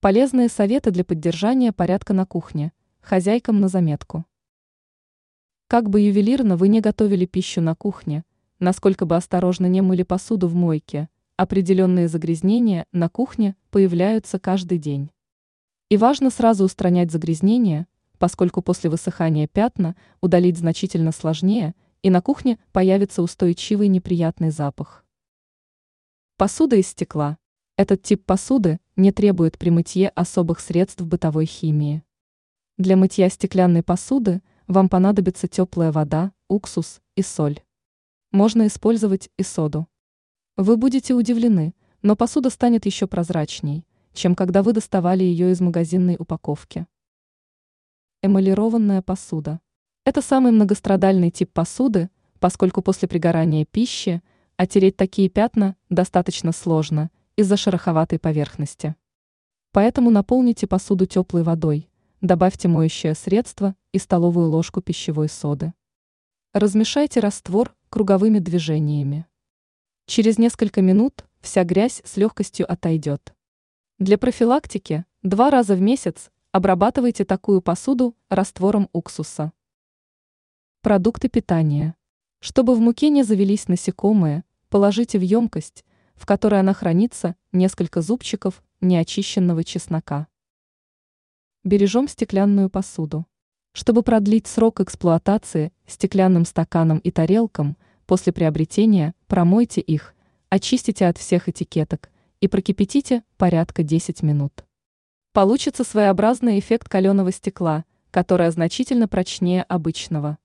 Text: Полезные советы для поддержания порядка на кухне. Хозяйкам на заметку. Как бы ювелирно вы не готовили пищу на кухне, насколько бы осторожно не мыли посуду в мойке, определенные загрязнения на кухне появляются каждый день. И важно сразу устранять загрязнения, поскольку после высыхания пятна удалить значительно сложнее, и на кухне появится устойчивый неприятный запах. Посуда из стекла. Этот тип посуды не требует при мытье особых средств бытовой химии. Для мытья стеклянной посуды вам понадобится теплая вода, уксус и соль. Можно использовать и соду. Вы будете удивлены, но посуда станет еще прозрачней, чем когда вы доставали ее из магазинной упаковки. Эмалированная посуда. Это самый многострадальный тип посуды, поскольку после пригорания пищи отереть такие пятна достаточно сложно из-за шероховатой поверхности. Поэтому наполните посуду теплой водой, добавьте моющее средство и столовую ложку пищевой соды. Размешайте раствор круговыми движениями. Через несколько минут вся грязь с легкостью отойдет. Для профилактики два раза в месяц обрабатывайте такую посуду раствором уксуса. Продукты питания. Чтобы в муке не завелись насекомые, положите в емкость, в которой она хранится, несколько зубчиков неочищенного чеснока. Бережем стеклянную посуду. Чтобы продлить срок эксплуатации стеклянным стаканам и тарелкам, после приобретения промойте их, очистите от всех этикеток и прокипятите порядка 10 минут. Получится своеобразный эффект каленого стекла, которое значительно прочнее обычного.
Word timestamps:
Полезные 0.00 0.48
советы 0.48 0.92
для 0.92 1.04
поддержания 1.04 1.72
порядка 1.72 2.12
на 2.12 2.24
кухне. 2.24 2.70
Хозяйкам 3.00 3.58
на 3.58 3.66
заметку. 3.66 4.24
Как 5.66 5.90
бы 5.90 6.00
ювелирно 6.00 6.56
вы 6.56 6.68
не 6.68 6.80
готовили 6.80 7.26
пищу 7.26 7.60
на 7.60 7.74
кухне, 7.74 8.24
насколько 8.60 9.06
бы 9.06 9.16
осторожно 9.16 9.66
не 9.66 9.80
мыли 9.80 10.04
посуду 10.04 10.46
в 10.46 10.54
мойке, 10.54 11.08
определенные 11.34 12.06
загрязнения 12.06 12.86
на 12.92 13.08
кухне 13.08 13.56
появляются 13.72 14.38
каждый 14.38 14.78
день. 14.78 15.10
И 15.88 15.96
важно 15.96 16.30
сразу 16.30 16.62
устранять 16.62 17.10
загрязнения, 17.10 17.88
поскольку 18.18 18.62
после 18.62 18.90
высыхания 18.90 19.48
пятна 19.48 19.96
удалить 20.20 20.58
значительно 20.58 21.10
сложнее, 21.10 21.74
и 22.04 22.10
на 22.10 22.22
кухне 22.22 22.60
появится 22.70 23.20
устойчивый 23.20 23.88
неприятный 23.88 24.50
запах. 24.50 25.04
Посуда 26.36 26.76
из 26.76 26.86
стекла. 26.86 27.36
Этот 27.76 28.02
тип 28.04 28.24
посуды 28.24 28.78
не 28.98 29.12
требует 29.12 29.56
при 29.58 29.70
мытье 29.70 30.08
особых 30.08 30.58
средств 30.58 31.02
бытовой 31.02 31.46
химии. 31.46 32.02
Для 32.78 32.96
мытья 32.96 33.28
стеклянной 33.28 33.84
посуды 33.84 34.42
вам 34.66 34.88
понадобится 34.88 35.46
теплая 35.46 35.92
вода, 35.92 36.32
уксус 36.48 37.00
и 37.14 37.22
соль. 37.22 37.60
Можно 38.32 38.66
использовать 38.66 39.30
и 39.36 39.44
соду. 39.44 39.86
Вы 40.56 40.76
будете 40.76 41.14
удивлены, 41.14 41.74
но 42.02 42.16
посуда 42.16 42.50
станет 42.50 42.86
еще 42.86 43.06
прозрачней, 43.06 43.86
чем 44.14 44.34
когда 44.34 44.64
вы 44.64 44.72
доставали 44.72 45.22
ее 45.22 45.52
из 45.52 45.60
магазинной 45.60 46.16
упаковки. 46.18 46.88
Эмалированная 48.20 49.00
посуда. 49.00 49.60
Это 50.04 50.22
самый 50.22 50.50
многострадальный 50.50 51.30
тип 51.30 51.52
посуды, 51.52 52.10
поскольку 52.40 52.82
после 52.82 53.06
пригорания 53.06 53.64
пищи 53.64 54.22
отереть 54.56 54.96
такие 54.96 55.28
пятна 55.28 55.76
достаточно 55.88 56.50
сложно 56.50 57.12
из-за 57.38 57.56
шероховатой 57.56 58.18
поверхности. 58.18 58.96
Поэтому 59.70 60.10
наполните 60.10 60.66
посуду 60.66 61.06
теплой 61.06 61.44
водой, 61.44 61.88
добавьте 62.20 62.66
моющее 62.66 63.14
средство 63.14 63.76
и 63.92 63.98
столовую 63.98 64.50
ложку 64.50 64.82
пищевой 64.82 65.28
соды. 65.28 65.72
Размешайте 66.52 67.20
раствор 67.20 67.76
круговыми 67.90 68.40
движениями. 68.40 69.24
Через 70.06 70.36
несколько 70.38 70.82
минут 70.82 71.26
вся 71.40 71.62
грязь 71.62 72.02
с 72.04 72.16
легкостью 72.16 72.68
отойдет. 72.68 73.32
Для 74.00 74.18
профилактики 74.18 75.04
два 75.22 75.50
раза 75.50 75.76
в 75.76 75.80
месяц 75.80 76.32
обрабатывайте 76.50 77.24
такую 77.24 77.62
посуду 77.62 78.16
раствором 78.28 78.88
уксуса. 78.92 79.52
Продукты 80.82 81.28
питания. 81.28 81.94
Чтобы 82.40 82.74
в 82.74 82.80
муке 82.80 83.10
не 83.10 83.22
завелись 83.22 83.68
насекомые, 83.68 84.42
положите 84.70 85.20
в 85.20 85.22
емкость, 85.22 85.84
в 86.18 86.26
которой 86.26 86.60
она 86.60 86.74
хранится, 86.74 87.36
несколько 87.52 88.00
зубчиков 88.00 88.62
неочищенного 88.80 89.64
чеснока. 89.64 90.26
Бережем 91.64 92.08
стеклянную 92.08 92.70
посуду. 92.70 93.26
Чтобы 93.72 94.02
продлить 94.02 94.46
срок 94.46 94.80
эксплуатации 94.80 95.72
стеклянным 95.86 96.44
стаканам 96.44 96.98
и 96.98 97.10
тарелкам, 97.10 97.76
после 98.06 98.32
приобретения 98.32 99.14
промойте 99.26 99.80
их, 99.80 100.14
очистите 100.48 101.06
от 101.06 101.18
всех 101.18 101.48
этикеток 101.48 102.10
и 102.40 102.48
прокипятите 102.48 103.22
порядка 103.36 103.82
10 103.82 104.22
минут. 104.22 104.64
Получится 105.32 105.84
своеобразный 105.84 106.58
эффект 106.58 106.88
каленого 106.88 107.32
стекла, 107.32 107.84
которое 108.10 108.50
значительно 108.50 109.08
прочнее 109.08 109.62
обычного. 109.62 110.38